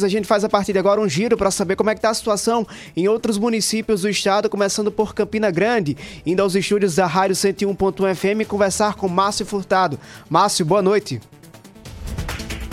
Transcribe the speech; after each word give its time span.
A 0.00 0.06
gente 0.06 0.28
faz 0.28 0.44
a 0.44 0.48
partir 0.48 0.72
de 0.72 0.78
agora 0.78 1.00
um 1.00 1.08
giro 1.08 1.36
para 1.36 1.50
saber 1.50 1.74
como 1.74 1.90
é 1.90 1.92
que 1.92 1.98
está 1.98 2.10
a 2.10 2.14
situação 2.14 2.64
em 2.96 3.08
outros 3.08 3.36
municípios 3.36 4.02
do 4.02 4.08
estado, 4.08 4.48
começando 4.48 4.92
por 4.92 5.12
Campina 5.12 5.50
Grande, 5.50 5.96
indo 6.24 6.40
aos 6.40 6.54
estúdios 6.54 6.94
da 6.94 7.04
Rádio 7.04 7.34
101.1 7.34 8.14
FM 8.14 8.48
conversar 8.48 8.94
com 8.94 9.08
Márcio 9.08 9.44
Furtado. 9.44 9.98
Márcio, 10.30 10.64
boa 10.64 10.80
noite. 10.80 11.20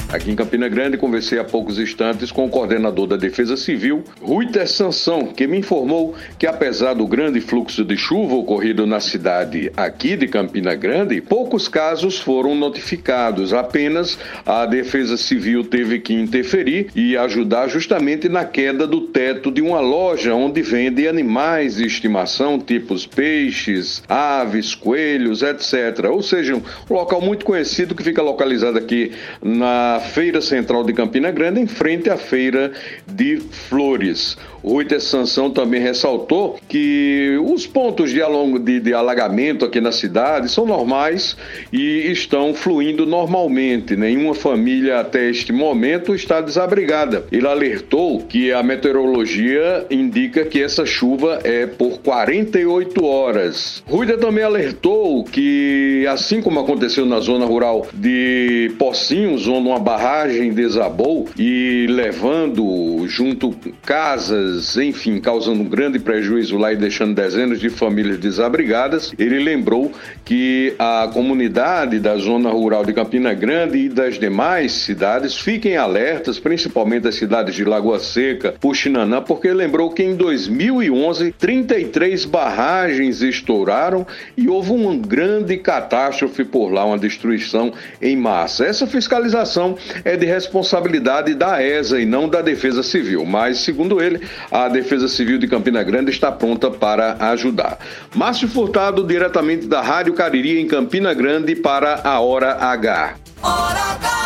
Aqui 0.07 0.31
em 0.31 0.35
Campina 0.35 0.69
Grande, 0.69 0.97
conversei 0.97 1.39
há 1.39 1.43
poucos 1.43 1.79
instantes 1.79 2.31
com 2.31 2.45
o 2.45 2.49
coordenador 2.49 3.07
da 3.07 3.17
Defesa 3.17 3.57
Civil, 3.57 4.03
Ruiter 4.21 4.67
Sansão, 4.67 5.25
que 5.25 5.47
me 5.47 5.57
informou 5.57 6.13
que, 6.37 6.45
apesar 6.45 6.93
do 6.93 7.07
grande 7.07 7.41
fluxo 7.41 7.83
de 7.83 7.97
chuva 7.97 8.35
ocorrido 8.35 8.85
na 8.85 8.99
cidade 8.99 9.71
aqui 9.75 10.15
de 10.15 10.27
Campina 10.27 10.75
Grande, 10.75 11.19
poucos 11.21 11.67
casos 11.67 12.19
foram 12.19 12.53
notificados. 12.55 13.51
Apenas 13.51 14.17
a 14.45 14.65
Defesa 14.67 15.17
Civil 15.17 15.63
teve 15.63 15.99
que 15.99 16.13
interferir 16.13 16.87
e 16.95 17.17
ajudar 17.17 17.67
justamente 17.67 18.29
na 18.29 18.45
queda 18.45 18.85
do 18.85 19.01
teto 19.01 19.51
de 19.51 19.61
uma 19.61 19.79
loja 19.79 20.35
onde 20.35 20.61
vende 20.61 21.07
animais 21.07 21.77
de 21.77 21.85
estimação, 21.85 22.59
tipos 22.59 23.07
peixes, 23.07 24.03
aves, 24.07 24.75
coelhos, 24.75 25.41
etc. 25.41 26.05
Ou 26.11 26.21
seja, 26.21 26.55
um 26.55 26.61
local 26.93 27.19
muito 27.19 27.43
conhecido 27.43 27.95
que 27.95 28.03
fica 28.03 28.21
localizado 28.21 28.77
aqui 28.77 29.11
na 29.41 29.94
Feira 29.99 30.41
Central 30.41 30.83
de 30.83 30.93
Campina 30.93 31.31
Grande, 31.31 31.59
em 31.59 31.67
frente 31.67 32.09
à 32.09 32.17
Feira 32.17 32.71
de 33.07 33.37
Flores. 33.37 34.37
O 34.65 34.71
Ruiter 34.71 34.99
Sansão 34.99 35.51
também 35.51 35.79
ressaltou 35.79 36.59
que 36.67 37.39
os 37.45 37.67
pontos 37.67 38.09
de, 38.09 38.19
along, 38.19 38.57
de, 38.57 38.79
de 38.79 38.95
alagamento 38.95 39.63
aqui 39.63 39.79
na 39.79 39.91
cidade 39.91 40.49
são 40.49 40.65
normais 40.65 41.37
e 41.71 42.11
estão 42.11 42.51
fluindo 42.51 43.05
normalmente. 43.05 43.95
Nenhuma 43.95 44.33
família 44.33 44.99
até 44.99 45.29
este 45.29 45.53
momento 45.53 46.15
está 46.15 46.41
desabrigada. 46.41 47.25
Ele 47.31 47.47
alertou 47.47 48.21
que 48.21 48.51
a 48.51 48.63
meteorologia 48.63 49.85
indica 49.91 50.43
que 50.45 50.63
essa 50.63 50.83
chuva 50.83 51.41
é 51.43 51.67
por 51.67 51.99
48 51.99 53.05
horas. 53.05 53.83
Ruiter 53.87 54.17
também 54.17 54.43
alertou 54.43 55.23
que, 55.25 56.07
assim 56.09 56.41
como 56.41 56.59
aconteceu 56.59 57.05
na 57.05 57.19
zona 57.19 57.45
rural 57.45 57.85
de 57.93 58.71
Pocinhos, 58.79 59.47
onde 59.47 59.67
uma 59.67 59.77
barragem 59.85 60.51
desabou 60.51 61.29
e 61.37 61.85
levando 61.87 63.07
junto 63.07 63.55
casas, 63.85 64.75
enfim, 64.77 65.19
causando 65.19 65.61
um 65.61 65.69
grande 65.69 65.99
prejuízo 65.99 66.57
lá 66.57 66.73
e 66.73 66.75
deixando 66.75 67.13
dezenas 67.13 67.59
de 67.59 67.69
famílias 67.69 68.17
desabrigadas. 68.17 69.13
Ele 69.19 69.37
lembrou 69.37 69.91
que 70.25 70.73
a 70.79 71.07
comunidade 71.13 71.99
da 71.99 72.17
zona 72.17 72.49
rural 72.49 72.83
de 72.83 72.93
Campina 72.93 73.31
Grande 73.35 73.77
e 73.77 73.87
das 73.87 74.17
demais 74.17 74.71
cidades 74.71 75.37
fiquem 75.37 75.77
alertas, 75.77 76.39
principalmente 76.39 77.07
as 77.07 77.13
cidades 77.13 77.53
de 77.53 77.63
Lagoa 77.63 77.99
Seca, 77.99 78.55
Puxinanã, 78.59 79.21
porque 79.21 79.53
lembrou 79.53 79.91
que 79.91 80.01
em 80.01 80.15
2011 80.15 81.31
33 81.37 82.25
barragens 82.25 83.21
estouraram 83.21 84.07
e 84.35 84.49
houve 84.49 84.71
uma 84.71 84.95
grande 84.95 85.57
catástrofe 85.57 86.43
por 86.43 86.73
lá, 86.73 86.83
uma 86.85 86.97
destruição 86.97 87.71
em 88.01 88.17
massa. 88.17 88.65
Essa 88.65 88.87
fiscalização 88.87 89.74
é 90.03 90.15
de 90.15 90.25
responsabilidade 90.25 91.33
da 91.33 91.63
ESA 91.63 91.99
e 91.99 92.05
não 92.05 92.27
da 92.27 92.41
Defesa 92.41 92.83
Civil, 92.83 93.25
mas, 93.25 93.59
segundo 93.59 94.01
ele, 94.01 94.21
a 94.51 94.67
Defesa 94.67 95.07
Civil 95.07 95.37
de 95.37 95.47
Campina 95.47 95.83
Grande 95.83 96.11
está 96.11 96.31
pronta 96.31 96.69
para 96.71 97.17
ajudar. 97.31 97.77
Márcio 98.13 98.47
Furtado, 98.47 99.03
diretamente 99.03 99.67
da 99.67 99.81
Rádio 99.81 100.13
Cariri, 100.13 100.59
em 100.59 100.67
Campina 100.67 101.13
Grande, 101.13 101.55
para 101.55 102.01
a 102.03 102.19
Hora 102.19 102.55
H. 102.55 103.15
Hora 103.41 103.81
H! 103.93 104.25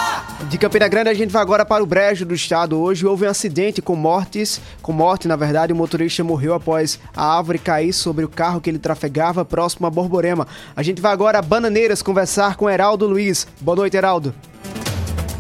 De 0.49 0.57
Campina 0.57 0.87
Grande 0.87 1.09
a 1.09 1.13
gente 1.13 1.31
vai 1.31 1.41
agora 1.41 1.63
para 1.63 1.83
o 1.83 1.85
Brejo 1.85 2.25
do 2.25 2.33
estado. 2.33 2.79
Hoje 2.79 3.05
houve 3.05 3.25
um 3.25 3.29
acidente 3.29 3.81
com 3.81 3.95
mortes, 3.95 4.59
com 4.81 4.91
morte 4.91 5.27
na 5.27 5.35
verdade, 5.35 5.73
o 5.73 5.75
motorista 5.75 6.23
morreu 6.23 6.53
após 6.53 6.99
a 7.15 7.37
árvore 7.37 7.59
cair 7.59 7.93
sobre 7.93 8.25
o 8.25 8.29
carro 8.29 8.59
que 8.59 8.69
ele 8.69 8.79
trafegava 8.79 9.45
próximo 9.45 9.85
a 9.85 9.89
Borborema. 9.89 10.47
A 10.75 10.81
gente 10.81 11.01
vai 11.01 11.11
agora 11.11 11.37
a 11.37 11.41
Bananeiras 11.41 12.01
conversar 12.01 12.55
com 12.55 12.69
Heraldo 12.69 13.05
Luiz. 13.05 13.45
Boa 13.61 13.75
noite, 13.75 13.95
Heraldo. 13.95 14.33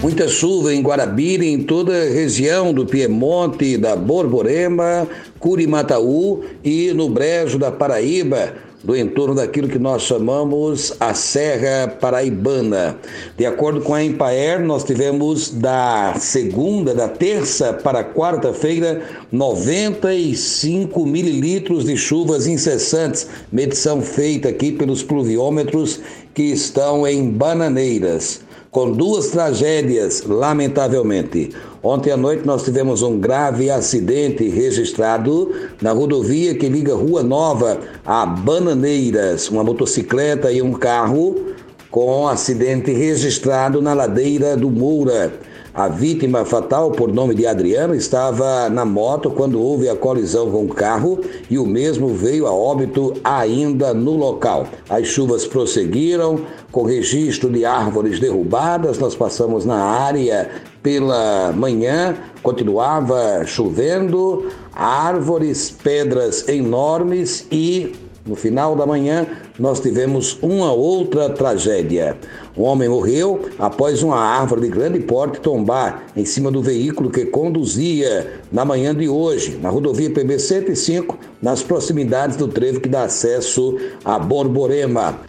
Muita 0.01 0.29
chuva 0.29 0.73
em 0.73 0.81
Guarabira, 0.81 1.43
em 1.43 1.61
toda 1.61 1.91
a 1.91 2.09
região 2.09 2.73
do 2.73 2.85
Piemonte, 2.85 3.75
da 3.75 3.97
Borborema, 3.97 5.05
Curimataú 5.37 6.41
e 6.63 6.93
no 6.93 7.09
Brejo 7.09 7.59
da 7.59 7.69
Paraíba, 7.69 8.53
do 8.81 8.95
entorno 8.95 9.35
daquilo 9.35 9.67
que 9.67 9.77
nós 9.77 10.03
chamamos 10.03 10.93
a 11.01 11.13
Serra 11.13 11.89
Paraibana. 11.99 12.95
De 13.37 13.45
acordo 13.45 13.81
com 13.81 13.93
a 13.93 14.01
Empaer, 14.01 14.61
nós 14.61 14.85
tivemos 14.85 15.49
da 15.49 16.13
segunda, 16.17 16.95
da 16.95 17.09
terça 17.09 17.73
para 17.73 18.01
quarta-feira, 18.01 19.01
95 19.29 21.05
mililitros 21.05 21.83
de 21.83 21.97
chuvas 21.97 22.47
incessantes, 22.47 23.27
medição 23.51 24.01
feita 24.01 24.47
aqui 24.47 24.71
pelos 24.71 25.03
pluviômetros 25.03 25.99
que 26.33 26.43
estão 26.43 27.05
em 27.05 27.29
Bananeiras 27.29 28.47
com 28.71 28.91
duas 28.91 29.27
tragédias, 29.27 30.23
lamentavelmente. 30.23 31.51
Ontem 31.81 32.11
à 32.11 32.17
noite 32.17 32.45
nós 32.45 32.63
tivemos 32.63 33.01
um 33.01 33.19
grave 33.19 33.69
acidente 33.69 34.47
registrado 34.47 35.51
na 35.81 35.91
rodovia 35.91 36.53
que 36.53 36.69
liga 36.69 36.93
Rua 36.93 37.23
Nova 37.23 37.79
a 38.05 38.25
Bananeiras. 38.25 39.49
Uma 39.49 39.63
motocicleta 39.63 40.51
e 40.51 40.61
um 40.61 40.73
carro 40.73 41.53
com 41.89 42.27
acidente 42.27 42.91
registrado 42.91 43.81
na 43.81 43.93
ladeira 43.93 44.55
do 44.55 44.69
Moura. 44.69 45.33
A 45.73 45.87
vítima 45.87 46.43
fatal, 46.45 46.91
por 46.91 47.13
nome 47.13 47.35
de 47.35 47.45
Adriano, 47.45 47.93
estava 47.93 48.69
na 48.69 48.83
moto 48.83 49.29
quando 49.29 49.61
houve 49.61 49.87
a 49.87 49.95
colisão 49.95 50.49
com 50.49 50.65
o 50.65 50.69
carro 50.69 51.21
e 51.49 51.59
o 51.59 51.65
mesmo 51.65 52.07
veio 52.09 52.47
a 52.47 52.51
óbito 52.51 53.13
ainda 53.23 53.93
no 53.93 54.15
local. 54.15 54.67
As 54.89 55.05
chuvas 55.05 55.45
prosseguiram, 55.45 56.41
com 56.71 56.83
registro 56.83 57.51
de 57.51 57.65
árvores 57.65 58.19
derrubadas, 58.19 58.97
nós 58.97 59.15
passamos 59.15 59.63
na 59.63 59.77
área 59.77 60.49
pela 60.81 61.51
manhã, 61.51 62.17
continuava 62.41 63.45
chovendo, 63.45 64.47
árvores, 64.73 65.69
pedras 65.69 66.47
enormes 66.47 67.45
e 67.51 67.93
no 68.25 68.35
final 68.35 68.75
da 68.75 68.85
manhã, 68.85 69.25
nós 69.57 69.79
tivemos 69.79 70.37
uma 70.41 70.71
outra 70.71 71.29
tragédia. 71.29 72.17
Um 72.55 72.63
homem 72.63 72.89
morreu 72.89 73.49
após 73.57 74.03
uma 74.03 74.17
árvore 74.17 74.61
de 74.61 74.67
grande 74.69 74.99
porte 74.99 75.39
tombar 75.39 76.03
em 76.15 76.25
cima 76.25 76.51
do 76.51 76.61
veículo 76.61 77.09
que 77.09 77.25
conduzia 77.25 78.41
na 78.51 78.65
manhã 78.65 78.93
de 78.93 79.07
hoje, 79.07 79.57
na 79.61 79.69
rodovia 79.69 80.11
PB 80.11 80.39
105, 80.39 81.17
nas 81.41 81.63
proximidades 81.63 82.35
do 82.35 82.47
trevo 82.47 82.79
que 82.79 82.89
dá 82.89 83.03
acesso 83.03 83.77
a 84.03 84.19
Borborema. 84.19 85.19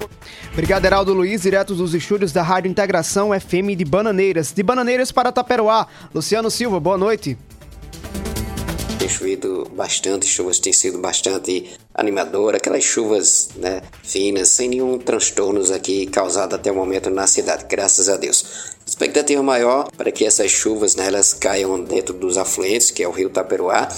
Obrigado, 0.53 0.85
Heraldo 0.85 1.15
Luiz, 1.15 1.43
direto 1.43 1.75
dos 1.75 1.95
estúdios 1.95 2.33
da 2.33 2.43
Rádio 2.43 2.69
Integração 2.71 3.31
FM 3.39 3.77
de 3.77 3.85
Bananeiras. 3.85 4.53
De 4.53 4.63
Bananeiras 4.63 5.13
para 5.13 5.31
Taperoá. 5.31 5.87
Luciano 6.13 6.51
Silva, 6.51 6.81
boa 6.81 6.99
noite 6.99 7.39
tem 9.01 9.09
chovido 9.09 9.67
bastante, 9.73 10.27
chuvas 10.27 10.59
têm 10.59 10.75
sido 10.75 10.99
bastante 10.99 11.71
animadoras, 11.95 12.59
aquelas 12.61 12.85
chuvas 12.85 13.49
né, 13.57 13.81
finas, 14.03 14.49
sem 14.49 14.69
nenhum 14.69 14.99
transtornos 14.99 15.71
aqui 15.71 16.05
causado 16.05 16.55
até 16.55 16.71
o 16.71 16.75
momento 16.75 17.09
na 17.09 17.27
cidade, 17.27 17.65
graças 17.67 18.11
a 18.11 18.19
Deus. 18.19 18.75
Expectativa 18.87 19.43
maior 19.43 19.91
para 19.97 20.11
que 20.11 20.25
essas 20.25 20.51
chuvas 20.51 20.97
né, 20.97 21.07
elas 21.07 21.33
caiam 21.33 21.81
dentro 21.83 22.13
dos 22.13 22.37
afluentes, 22.37 22.91
que 22.91 23.03
é 23.03 23.09
o 23.09 23.11
rio 23.11 23.31
Taperoá, 23.31 23.89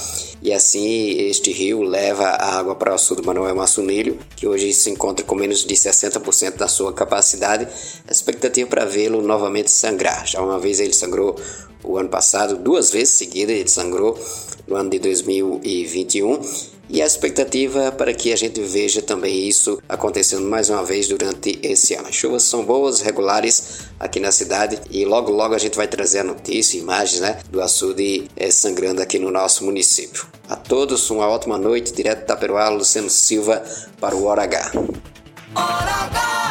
e 0.41 0.53
assim 0.53 1.09
este 1.19 1.51
rio 1.51 1.83
leva 1.83 2.25
a 2.25 2.59
água 2.59 2.77
para 2.77 2.95
o 2.95 2.99
sul 2.99 3.17
do 3.17 3.25
Manuel 3.25 3.57
Massunilho, 3.57 4.19
que 4.37 4.47
hoje 4.47 4.73
se 4.73 4.89
encontra 4.91 5.25
com 5.25 5.35
menos 5.35 5.65
de 5.65 5.75
60% 5.75 6.57
da 6.57 6.69
sua 6.69 6.93
capacidade. 6.93 7.67
Expectativa 8.09 8.69
para 8.69 8.85
vê-lo 8.85 9.21
novamente 9.23 9.71
sangrar. 9.71 10.27
Já 10.27 10.41
uma 10.41 10.59
vez 10.59 10.79
ele 10.79 10.93
sangrou 10.93 11.37
o 11.85 11.99
ano 11.99 12.09
passado, 12.09 12.57
duas 12.57 12.91
vezes 12.91 13.15
seguidas 13.15 13.57
ele 13.57 13.69
sangrou 13.69 14.19
no 14.67 14.77
ano 14.77 14.91
de 14.91 14.99
2021 14.99 16.41
e 16.89 17.01
a 17.01 17.07
expectativa 17.07 17.91
para 17.91 18.13
que 18.13 18.33
a 18.33 18.37
gente 18.37 18.61
veja 18.61 19.01
também 19.01 19.49
isso 19.49 19.83
acontecendo 19.89 20.47
mais 20.49 20.69
uma 20.69 20.85
vez 20.85 21.09
durante 21.09 21.59
esse 21.63 21.95
ano. 21.95 22.09
As 22.09 22.15
chuvas 22.15 22.43
são 22.43 22.65
boas, 22.65 23.01
regulares 23.01 23.81
aqui 23.99 24.21
na 24.21 24.31
cidade 24.31 24.79
e 24.91 25.05
logo 25.05 25.33
logo 25.33 25.55
a 25.55 25.59
gente 25.59 25.77
vai 25.77 25.89
trazer 25.89 26.19
a 26.19 26.25
notícia, 26.25 26.79
imagens 26.79 27.21
né, 27.21 27.39
do 27.51 27.63
açude 27.63 28.29
é, 28.37 28.51
sangrando 28.51 29.01
aqui 29.01 29.19
no 29.19 29.31
nosso 29.31 29.65
município. 29.65 30.27
A 30.49 30.57
todos 30.57 31.09
uma 31.09 31.27
ótima 31.27 31.57
noite, 31.57 31.93
direto 31.93 32.27
da 32.27 32.37
Peruá, 32.37 32.69
Luciano 32.69 33.09
Silva 33.09 33.65
para 33.99 34.15
o 34.15 34.25
Hora 34.25 34.43
H. 34.43 34.73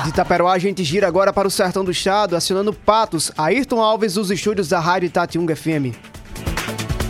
De 0.04 0.10
Itaperoá, 0.10 0.54
a 0.54 0.58
gente 0.58 0.84
gira 0.84 1.08
agora 1.08 1.32
para 1.32 1.48
o 1.48 1.52
sertão 1.52 1.86
do 1.86 1.92
estado, 1.92 2.36
acionando 2.36 2.74
Patos, 2.74 3.32
Ayrton 3.38 3.82
Alves 3.82 4.16
dos 4.16 4.32
estúdios 4.32 4.70
da 4.70 4.80
Rádio 4.80 5.08
Itatiunga 5.08 5.56
FM. 5.56 6.11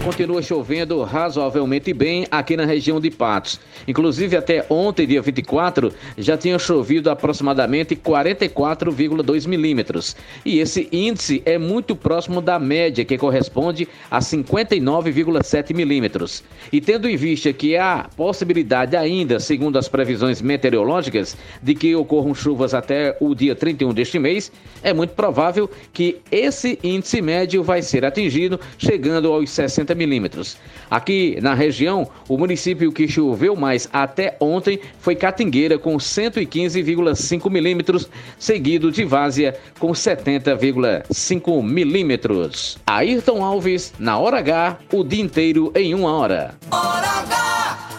Continua 0.04 0.42
chovendo 0.42 1.04
razoavelmente 1.04 1.94
bem 1.94 2.26
aqui 2.32 2.58
na 2.58 2.66
região 2.66 3.00
de 3.00 3.12
Patos. 3.12 3.60
Inclusive, 3.88 4.36
até 4.36 4.66
ontem, 4.68 5.06
dia 5.06 5.22
24, 5.22 5.94
já 6.18 6.36
tinha 6.36 6.58
chovido 6.58 7.08
aproximadamente 7.12 7.96
44,2 7.96 9.48
milímetros. 9.48 10.16
E 10.44 10.58
esse 10.58 10.90
índice 10.92 11.44
é 11.46 11.60
muito 11.60 11.96
próximo 11.96 12.42
da 12.42 12.58
média, 12.58 13.06
que 13.06 13.16
corresponde 13.16 13.88
a 14.10 14.20
59,7 14.20 15.72
milímetros. 15.76 16.44
E 16.74 16.82
tendo 16.82 17.08
em 17.08 17.16
vista 17.16 17.54
que 17.54 17.78
há 17.78 18.10
possibilidade 18.18 18.98
ainda, 18.98 19.40
segundo 19.40 19.78
as 19.78 19.88
previsões 19.88 20.42
meteorológicas, 20.42 21.38
de 21.62 21.76
que 21.76 21.96
ocorram 21.96 22.34
chuvas 22.34 22.74
até 22.74 23.16
o 23.22 23.36
dia 23.36 23.56
31 23.56 23.94
deste 23.94 24.18
mês, 24.18 24.52
é 24.82 24.94
muito 24.94 25.14
provável 25.14 25.70
que 25.94 26.18
esse 26.32 26.80
índice 26.84 27.22
médio 27.22 27.64
vai 27.64 27.84
ser 27.84 28.04
atingido, 28.04 28.60
chegando 28.80 29.32
aos 29.32 29.52
60 29.52 29.91
milímetros. 29.96 30.58
Aqui 30.90 31.38
na 31.42 31.54
região, 31.54 32.10
o 32.28 32.38
município 32.38 32.92
que 32.92 33.08
choveu 33.08 33.56
mais 33.56 33.88
até 33.92 34.36
ontem 34.40 34.80
foi 35.00 35.16
Catingueira, 35.16 35.78
com 35.78 35.96
115,5 35.98 37.50
milímetros, 37.50 38.10
seguido 38.38 38.92
de 38.92 39.04
Várzea, 39.04 39.58
com 39.80 39.92
70,5 39.92 41.64
milímetros. 41.64 42.78
Ayrton 42.86 43.44
Alves, 43.44 43.94
na 44.00 44.18
hora 44.18 44.40
H, 44.40 44.80
o 44.92 45.04
dia 45.04 45.22
inteiro 45.22 45.72
em 45.76 45.94
uma 45.94 46.14
hora. 46.14 46.56
Hora 46.72 47.08
H! 47.08 47.52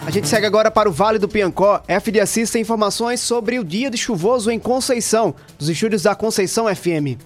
A 0.05 0.11
gente 0.11 0.27
segue 0.27 0.47
agora 0.47 0.69
para 0.69 0.89
o 0.89 0.93
Vale 0.93 1.19
do 1.19 1.29
Piancó. 1.29 1.81
FD 1.87 2.19
assista 2.19 2.59
informações 2.59 3.21
sobre 3.21 3.61
o 3.61 3.65
dia 3.65 3.89
de 3.89 3.97
chuvoso 3.97 4.51
em 4.51 4.59
Conceição, 4.59 5.33
dos 5.57 5.69
estúdios 5.69 6.03
da 6.03 6.15
Conceição 6.15 6.67
FM. 6.75 7.17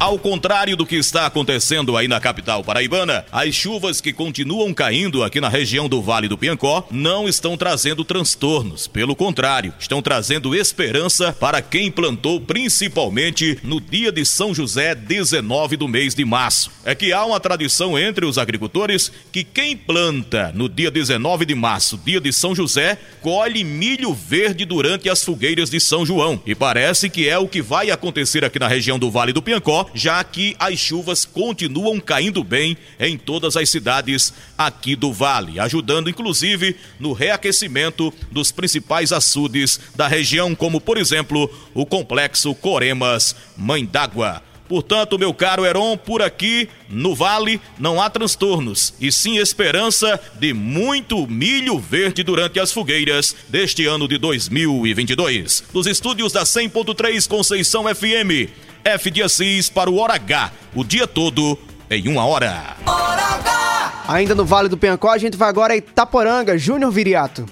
Ao 0.00 0.18
contrário 0.18 0.78
do 0.78 0.86
que 0.86 0.96
está 0.96 1.26
acontecendo 1.26 1.94
aí 1.94 2.08
na 2.08 2.18
capital 2.18 2.64
paraibana, 2.64 3.22
as 3.30 3.54
chuvas 3.54 4.00
que 4.00 4.14
continuam 4.14 4.72
caindo 4.72 5.22
aqui 5.22 5.42
na 5.42 5.48
região 5.50 5.90
do 5.90 6.00
Vale 6.00 6.26
do 6.26 6.38
Piancó 6.38 6.88
não 6.90 7.28
estão 7.28 7.54
trazendo 7.54 8.02
transtornos. 8.02 8.86
Pelo 8.86 9.14
contrário, 9.14 9.74
estão 9.78 10.00
trazendo 10.00 10.54
esperança 10.54 11.36
para 11.38 11.60
quem 11.60 11.90
plantou 11.90 12.40
principalmente 12.40 13.58
no 13.62 13.78
dia 13.78 14.10
de 14.10 14.24
São 14.24 14.54
José, 14.54 14.94
19 14.94 15.76
do 15.76 15.86
mês 15.86 16.14
de 16.14 16.24
março. 16.24 16.70
É 16.82 16.94
que 16.94 17.12
há 17.12 17.22
uma 17.26 17.38
tradição 17.38 17.98
entre 17.98 18.24
os 18.24 18.38
agricultores 18.38 19.12
que 19.30 19.44
quem 19.44 19.76
planta 19.76 20.50
no 20.54 20.66
dia 20.66 20.90
19 20.90 21.44
de 21.44 21.54
março, 21.54 22.00
dia 22.02 22.22
de 22.22 22.32
São 22.32 22.54
José, 22.54 22.96
colhe 23.20 23.62
milho 23.62 24.14
verde 24.14 24.64
durante 24.64 25.10
as 25.10 25.22
fogueiras 25.22 25.68
de 25.68 25.78
São 25.78 26.06
João. 26.06 26.40
E 26.46 26.54
parece 26.54 27.10
que 27.10 27.28
é 27.28 27.38
o 27.38 27.46
que 27.46 27.60
vai 27.60 27.90
acontecer 27.90 28.46
aqui 28.46 28.58
na 28.58 28.66
região 28.66 28.98
do 28.98 29.10
Vale 29.10 29.34
do 29.34 29.42
Piancó 29.42 29.89
já 29.94 30.22
que 30.24 30.56
as 30.58 30.78
chuvas 30.78 31.24
continuam 31.24 31.98
caindo 32.00 32.42
bem 32.42 32.76
em 32.98 33.16
todas 33.16 33.56
as 33.56 33.68
cidades 33.68 34.32
aqui 34.56 34.94
do 34.94 35.12
Vale, 35.12 35.58
ajudando 35.60 36.10
inclusive 36.10 36.76
no 36.98 37.12
reaquecimento 37.12 38.12
dos 38.30 38.52
principais 38.52 39.12
açudes 39.12 39.80
da 39.94 40.06
região, 40.06 40.54
como 40.54 40.80
por 40.80 40.98
exemplo 40.98 41.50
o 41.74 41.86
complexo 41.86 42.54
Coremas 42.54 43.34
Mãe 43.56 43.84
d'Água. 43.84 44.42
Portanto, 44.70 45.18
meu 45.18 45.34
caro 45.34 45.66
Heron, 45.66 45.96
por 45.96 46.22
aqui 46.22 46.68
no 46.88 47.12
Vale 47.12 47.60
não 47.76 48.00
há 48.00 48.08
transtornos, 48.08 48.94
e 49.00 49.10
sim 49.10 49.36
esperança 49.36 50.20
de 50.38 50.54
muito 50.54 51.26
milho 51.26 51.76
verde 51.76 52.22
durante 52.22 52.60
as 52.60 52.72
fogueiras 52.72 53.34
deste 53.48 53.84
ano 53.84 54.06
de 54.06 54.16
2022. 54.16 55.64
Dos 55.72 55.88
estúdios 55.88 56.32
da 56.32 56.44
100.3 56.44 57.26
Conceição 57.26 57.92
FM, 57.92 58.48
F 58.84 59.10
de 59.10 59.22
Assis 59.22 59.68
para 59.68 59.90
o 59.90 59.98
Hora 59.98 60.14
H, 60.14 60.52
o 60.74 60.82
dia 60.82 61.06
todo 61.06 61.58
em 61.90 62.08
uma 62.08 62.24
hora. 62.24 62.76
Hora 62.86 63.22
H! 63.22 64.04
Ainda 64.08 64.34
no 64.34 64.44
Vale 64.44 64.68
do 64.68 64.76
Penhacó, 64.76 65.10
a 65.10 65.18
gente 65.18 65.36
vai 65.36 65.48
agora 65.48 65.74
a 65.74 65.76
Itaporanga, 65.76 66.56
Júnior 66.56 66.90
Viriato. 66.90 67.44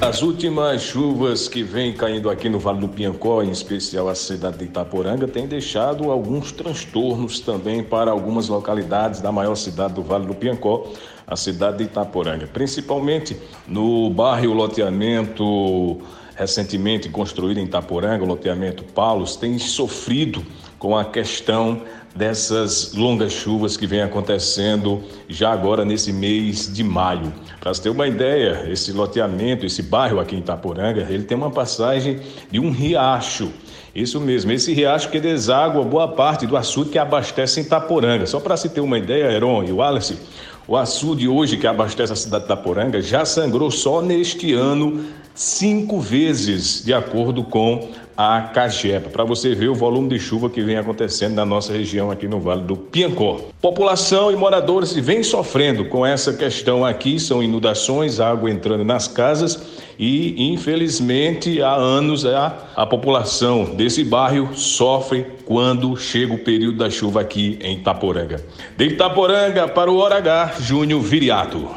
As 0.00 0.20
últimas 0.20 0.82
chuvas 0.82 1.48
que 1.48 1.62
vêm 1.62 1.94
caindo 1.94 2.28
aqui 2.28 2.48
no 2.50 2.58
Vale 2.58 2.80
do 2.80 2.88
Piancó, 2.88 3.42
em 3.42 3.50
especial 3.50 4.08
a 4.08 4.14
cidade 4.14 4.58
de 4.58 4.64
Itaporanga, 4.64 5.26
têm 5.26 5.46
deixado 5.46 6.10
alguns 6.10 6.52
transtornos 6.52 7.40
também 7.40 7.82
para 7.82 8.10
algumas 8.10 8.48
localidades 8.48 9.22
da 9.22 9.32
maior 9.32 9.54
cidade 9.54 9.94
do 9.94 10.02
Vale 10.02 10.26
do 10.26 10.34
Piancó, 10.34 10.92
a 11.26 11.36
cidade 11.36 11.78
de 11.78 11.84
Itaporanga, 11.84 12.46
principalmente 12.46 13.34
no 13.66 14.10
bairro 14.10 14.52
Loteamento 14.52 16.02
recentemente 16.36 17.08
construído 17.08 17.58
em 17.58 17.64
Itaporanga, 17.64 18.24
o 18.24 18.26
loteamento 18.26 18.84
Paulos, 18.84 19.36
tem 19.36 19.58
sofrido 19.58 20.44
com 20.78 20.96
a 20.96 21.04
questão 21.04 21.82
dessas 22.14 22.92
longas 22.94 23.32
chuvas 23.32 23.76
que 23.76 23.86
vem 23.86 24.00
acontecendo 24.00 25.02
já 25.28 25.52
agora 25.52 25.84
nesse 25.84 26.12
mês 26.12 26.72
de 26.72 26.84
maio. 26.84 27.32
Para 27.58 27.74
você 27.74 27.82
ter 27.82 27.90
uma 27.90 28.06
ideia, 28.06 28.66
esse 28.70 28.92
loteamento, 28.92 29.66
esse 29.66 29.82
bairro 29.82 30.20
aqui 30.20 30.36
em 30.36 30.38
Itaporanga, 30.38 31.06
ele 31.10 31.24
tem 31.24 31.36
uma 31.36 31.50
passagem 31.50 32.20
de 32.50 32.60
um 32.60 32.70
riacho. 32.70 33.50
Isso 33.94 34.20
mesmo, 34.20 34.52
esse 34.52 34.72
riacho 34.72 35.08
que 35.08 35.20
deságua 35.20 35.84
boa 35.84 36.08
parte 36.08 36.46
do 36.46 36.56
açude 36.56 36.90
que 36.90 36.98
abastece 36.98 37.60
Itaporanga. 37.60 38.26
Só 38.26 38.40
para 38.40 38.56
se 38.56 38.68
ter 38.68 38.80
uma 38.80 38.98
ideia, 38.98 39.30
Heron 39.30 39.64
e 39.64 39.72
Wallace, 39.72 40.18
o 40.66 40.76
açude 40.76 41.28
hoje 41.28 41.56
que 41.56 41.66
abastece 41.66 42.12
a 42.12 42.16
cidade 42.16 42.44
de 42.44 42.52
Itaporanga 42.52 43.02
já 43.02 43.24
sangrou 43.24 43.70
só 43.70 44.00
neste 44.00 44.52
ano 44.52 45.04
cinco 45.34 46.00
vezes, 46.00 46.82
de 46.84 46.94
acordo 46.94 47.42
com 47.42 47.90
a 48.16 48.42
CAGEPA, 48.42 49.10
para 49.10 49.24
você 49.24 49.54
ver 49.54 49.68
o 49.68 49.74
volume 49.74 50.08
de 50.08 50.18
chuva 50.18 50.48
que 50.48 50.62
vem 50.62 50.76
acontecendo 50.76 51.34
na 51.34 51.44
nossa 51.44 51.72
região 51.72 52.10
aqui 52.10 52.28
no 52.28 52.40
Vale 52.40 52.62
do 52.62 52.76
Piancó. 52.76 53.40
População 53.60 54.30
e 54.30 54.36
moradores 54.36 54.92
vêm 54.92 55.22
sofrendo 55.22 55.86
com 55.86 56.06
essa 56.06 56.32
questão 56.32 56.84
aqui, 56.84 57.18
são 57.18 57.42
inundações, 57.42 58.20
água 58.20 58.50
entrando 58.50 58.84
nas 58.84 59.08
casas 59.08 59.82
e, 59.98 60.52
infelizmente, 60.52 61.62
há 61.62 61.74
anos 61.74 62.24
a, 62.26 62.56
a 62.76 62.86
população 62.86 63.64
desse 63.64 64.04
bairro 64.04 64.54
sofre 64.54 65.26
quando 65.44 65.96
chega 65.96 66.34
o 66.34 66.38
período 66.38 66.78
da 66.78 66.90
chuva 66.90 67.20
aqui 67.20 67.58
em 67.60 67.78
Itaporanga. 67.78 68.44
De 68.76 68.86
Itaporanga 68.86 69.68
para 69.68 69.90
o 69.90 69.96
Hora 69.98 70.16
H, 70.16 70.54
Júnior 70.60 71.00
Viriato. 71.02 71.68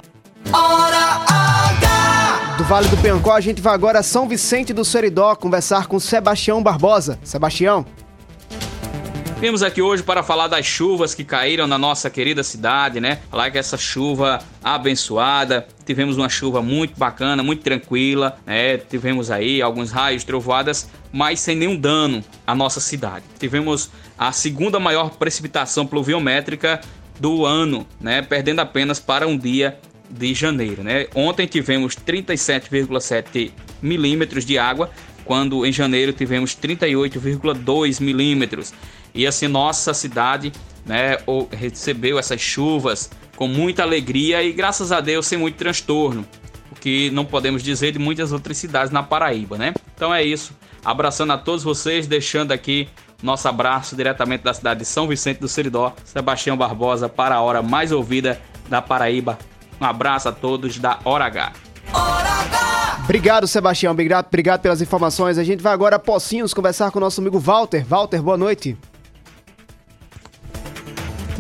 Do 0.45 0.86
Vale 2.67 2.89
do 2.89 2.97
Piancó, 2.97 3.31
a 3.31 3.39
gente 3.39 3.61
vai 3.61 3.73
agora 3.73 3.99
a 3.99 4.03
São 4.03 4.27
Vicente 4.27 4.73
do 4.73 4.83
Seridó 4.83 5.33
conversar 5.35 5.87
com 5.87 5.97
Sebastião 6.01 6.61
Barbosa. 6.61 7.17
Sebastião. 7.23 7.85
Vimos 9.39 9.63
aqui 9.63 9.81
hoje 9.81 10.03
para 10.03 10.21
falar 10.21 10.49
das 10.49 10.65
chuvas 10.65 11.15
que 11.15 11.23
caíram 11.23 11.65
na 11.65 11.77
nossa 11.77 12.09
querida 12.09 12.43
cidade, 12.43 12.99
né? 12.99 13.19
Falar 13.31 13.51
que 13.51 13.57
essa 13.57 13.77
chuva 13.77 14.39
abençoada. 14.61 15.65
Tivemos 15.85 16.17
uma 16.17 16.27
chuva 16.27 16.61
muito 16.61 16.99
bacana, 16.99 17.41
muito 17.41 17.63
tranquila, 17.63 18.37
né? 18.45 18.77
Tivemos 18.77 19.31
aí 19.31 19.61
alguns 19.61 19.89
raios, 19.89 20.25
trovoadas, 20.25 20.89
mas 21.09 21.39
sem 21.39 21.55
nenhum 21.55 21.77
dano 21.77 22.21
à 22.45 22.53
nossa 22.53 22.81
cidade. 22.81 23.23
Tivemos 23.39 23.89
a 24.17 24.33
segunda 24.33 24.77
maior 24.77 25.11
precipitação 25.11 25.87
pluviométrica 25.87 26.81
do 27.17 27.45
ano, 27.45 27.87
né? 28.01 28.21
Perdendo 28.21 28.59
apenas 28.59 28.99
para 28.99 29.25
um 29.25 29.37
dia 29.37 29.79
de 30.09 30.33
janeiro. 30.33 30.83
Né? 30.83 31.07
Ontem 31.15 31.45
tivemos 31.45 31.95
37,7 31.95 33.51
milímetros 33.81 34.45
de 34.45 34.57
água, 34.57 34.89
quando 35.25 35.65
em 35.65 35.71
janeiro 35.71 36.13
tivemos 36.13 36.55
38,2 36.55 38.01
milímetros. 38.01 38.73
E 39.13 39.25
assim, 39.27 39.47
nossa 39.47 39.93
cidade 39.93 40.51
né, 40.85 41.17
recebeu 41.51 42.17
essas 42.17 42.39
chuvas 42.39 43.09
com 43.35 43.47
muita 43.47 43.83
alegria 43.83 44.41
e, 44.41 44.51
graças 44.51 44.91
a 44.91 45.01
Deus, 45.01 45.27
sem 45.27 45.37
muito 45.37 45.55
transtorno. 45.55 46.25
O 46.71 46.75
que 46.75 47.09
não 47.11 47.25
podemos 47.25 47.61
dizer 47.61 47.91
de 47.91 47.99
muitas 47.99 48.31
outras 48.31 48.57
cidades 48.57 48.91
na 48.91 49.03
Paraíba, 49.03 49.57
né? 49.57 49.73
Então 49.95 50.13
é 50.13 50.23
isso. 50.23 50.53
Abraçando 50.83 51.33
a 51.33 51.37
todos 51.37 51.63
vocês, 51.63 52.07
deixando 52.07 52.51
aqui 52.51 52.87
nosso 53.21 53.47
abraço 53.47 53.95
diretamente 53.95 54.43
da 54.43 54.53
cidade 54.53 54.81
de 54.81 54.85
São 54.85 55.07
Vicente 55.07 55.39
do 55.39 55.47
Seridó, 55.47 55.93
Sebastião 56.05 56.55
Barbosa, 56.55 57.09
para 57.09 57.35
a 57.35 57.41
hora 57.41 57.61
mais 57.61 57.91
ouvida 57.91 58.39
da 58.69 58.81
Paraíba, 58.81 59.37
um 59.79 59.85
abraço 59.85 60.29
a 60.29 60.31
todos 60.31 60.77
da 60.79 60.99
Hora 61.05 61.25
H. 61.25 61.53
Hora 61.93 62.29
H! 62.29 63.01
Obrigado, 63.03 63.47
Sebastião. 63.47 63.93
Obrigado, 63.93 64.27
obrigado 64.27 64.61
pelas 64.61 64.81
informações. 64.81 65.37
A 65.37 65.43
gente 65.43 65.63
vai 65.63 65.73
agora 65.73 65.95
a 65.95 65.99
Pocinhos 65.99 66.53
conversar 66.53 66.91
com 66.91 66.99
o 66.99 67.01
nosso 67.01 67.21
amigo 67.21 67.39
Walter. 67.39 67.85
Walter, 67.85 68.21
boa 68.21 68.37
noite. 68.37 68.77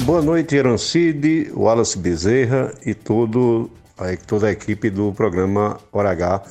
Boa 0.03 0.21
noite, 0.21 0.55
Erancide, 0.55 1.51
Wallace 1.53 1.97
Bezerra 1.97 2.73
e 2.85 2.93
todo, 2.93 3.69
toda 4.27 4.47
a 4.47 4.51
equipe 4.51 4.89
do 4.89 5.11
programa 5.11 5.77
Hora 5.91 6.11
H 6.11 6.43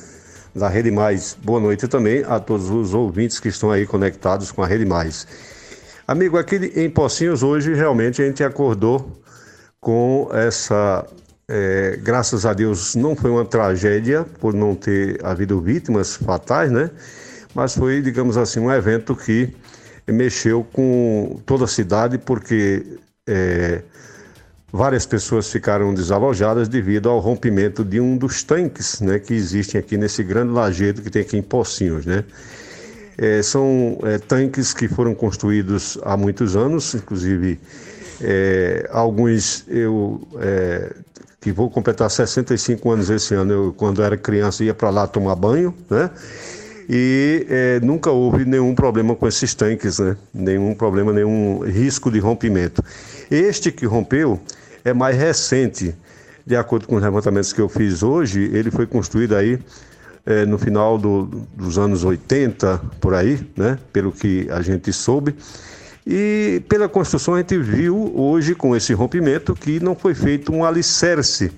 da 0.53 0.67
Rede 0.67 0.91
Mais. 0.91 1.37
Boa 1.41 1.59
noite 1.59 1.87
também 1.87 2.23
a 2.27 2.39
todos 2.39 2.69
os 2.69 2.93
ouvintes 2.93 3.39
que 3.39 3.47
estão 3.47 3.71
aí 3.71 3.85
conectados 3.85 4.51
com 4.51 4.61
a 4.61 4.67
Rede 4.67 4.85
Mais. 4.85 5.25
Amigo, 6.07 6.37
aqui 6.37 6.71
em 6.75 6.89
Pocinhos 6.89 7.41
hoje 7.41 7.73
realmente 7.73 8.21
a 8.21 8.25
gente 8.25 8.43
acordou 8.43 9.21
com 9.79 10.29
essa 10.33 11.05
é, 11.49 11.97
graças 12.01 12.45
a 12.45 12.53
Deus 12.53 12.95
não 12.95 13.15
foi 13.15 13.31
uma 13.31 13.45
tragédia 13.45 14.25
por 14.39 14.53
não 14.53 14.75
ter 14.75 15.23
havido 15.23 15.61
vítimas 15.61 16.15
fatais, 16.15 16.71
né? 16.71 16.91
Mas 17.55 17.73
foi, 17.75 18.01
digamos 18.01 18.37
assim, 18.37 18.59
um 18.59 18.71
evento 18.71 19.15
que 19.15 19.53
mexeu 20.07 20.63
com 20.63 21.39
toda 21.45 21.65
a 21.65 21.67
cidade, 21.67 22.17
porque 22.17 22.85
é, 23.25 23.81
várias 24.71 25.05
pessoas 25.05 25.49
ficaram 25.51 25.93
desalojadas 25.93 26.67
devido 26.67 27.09
ao 27.09 27.19
rompimento 27.19 27.83
de 27.83 27.99
um 27.99 28.17
dos 28.17 28.43
tanques 28.43 28.99
né, 29.01 29.17
que 29.17 29.33
existem 29.33 29.79
aqui 29.79 29.97
nesse 29.97 30.23
grande 30.23 30.51
lajedo 30.51 31.01
que 31.01 31.09
tem 31.09 31.21
aqui 31.21 31.37
em 31.37 31.41
Pocinhos. 31.41 32.05
Né? 32.05 32.23
É, 33.17 33.41
são 33.41 33.97
é, 34.03 34.17
tanques 34.17 34.73
que 34.73 34.87
foram 34.87 35.15
construídos 35.15 35.97
há 36.03 36.15
muitos 36.15 36.55
anos, 36.55 36.93
inclusive 36.93 37.59
é, 38.21 38.87
alguns 38.91 39.65
eu 39.67 40.21
é, 40.39 40.93
que 41.47 41.51
vou 41.53 41.69
completar 41.69 42.11
65 42.11 42.91
anos 42.91 43.09
esse 43.09 43.33
ano, 43.33 43.53
eu 43.53 43.73
quando 43.73 44.03
era 44.03 44.17
criança 44.17 44.65
ia 44.65 44.73
para 44.73 44.89
lá 44.89 45.07
tomar 45.07 45.33
banho, 45.35 45.73
né? 45.89 46.09
E 46.89 47.45
é, 47.49 47.79
nunca 47.79 48.11
houve 48.11 48.43
nenhum 48.43 48.75
problema 48.75 49.15
com 49.15 49.25
esses 49.25 49.53
tanques, 49.53 49.99
né? 49.99 50.17
Nenhum 50.33 50.75
problema, 50.75 51.13
nenhum 51.13 51.59
risco 51.59 52.11
de 52.11 52.19
rompimento. 52.19 52.83
Este 53.31 53.71
que 53.71 53.85
rompeu 53.85 54.39
é 54.83 54.93
mais 54.93 55.15
recente, 55.15 55.95
de 56.45 56.55
acordo 56.57 56.85
com 56.85 56.95
os 56.97 57.01
levantamentos 57.01 57.53
que 57.53 57.61
eu 57.61 57.69
fiz 57.69 58.03
hoje, 58.03 58.49
ele 58.53 58.69
foi 58.69 58.85
construído 58.85 59.33
aí 59.33 59.57
é, 60.25 60.45
no 60.45 60.57
final 60.57 60.97
do, 60.97 61.27
dos 61.55 61.77
anos 61.77 62.03
80, 62.03 62.81
por 62.99 63.13
aí, 63.13 63.39
né? 63.55 63.79
Pelo 63.93 64.11
que 64.11 64.49
a 64.51 64.61
gente 64.61 64.91
soube. 64.91 65.33
E 66.09 66.63
pela 66.69 66.87
construção 66.87 67.33
a 67.33 67.39
gente 67.39 67.57
viu 67.57 68.13
hoje 68.15 68.55
com 68.55 68.73
esse 68.73 68.93
rompimento 68.93 69.53
que 69.53 69.77
não 69.81 69.93
foi 69.93 70.15
feito 70.15 70.53
um 70.53 70.63
alicerce 70.63 71.51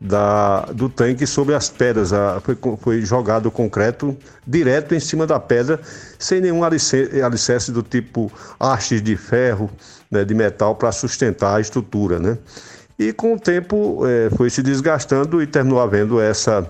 da, 0.00 0.62
do 0.74 0.88
tanque 0.88 1.24
sobre 1.24 1.54
as 1.54 1.68
pedras. 1.68 2.12
A, 2.12 2.40
foi, 2.40 2.58
foi 2.80 3.02
jogado 3.02 3.48
concreto 3.48 4.16
direto 4.44 4.92
em 4.92 4.98
cima 4.98 5.24
da 5.24 5.38
pedra, 5.38 5.80
sem 6.18 6.40
nenhum 6.40 6.64
alicerce, 6.64 7.22
alicerce 7.22 7.70
do 7.70 7.80
tipo 7.80 8.28
hastes 8.58 9.00
de 9.00 9.16
ferro, 9.16 9.70
né, 10.10 10.24
de 10.24 10.34
metal 10.34 10.74
para 10.74 10.90
sustentar 10.90 11.54
a 11.54 11.60
estrutura. 11.60 12.18
Né? 12.18 12.36
E 12.98 13.12
com 13.12 13.34
o 13.34 13.38
tempo 13.38 14.04
é, 14.04 14.30
foi 14.36 14.50
se 14.50 14.64
desgastando 14.64 15.40
e 15.40 15.46
terminou 15.46 15.80
havendo 15.80 16.20
essa, 16.20 16.68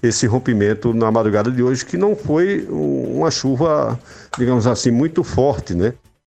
esse 0.00 0.28
rompimento 0.28 0.94
na 0.94 1.10
madrugada 1.10 1.50
de 1.50 1.60
hoje, 1.60 1.84
que 1.84 1.96
não 1.96 2.14
foi 2.14 2.64
uma 2.70 3.32
chuva, 3.32 3.98
digamos 4.38 4.64
assim, 4.68 4.92
muito 4.92 5.24
forte, 5.24 5.74
né? 5.74 5.92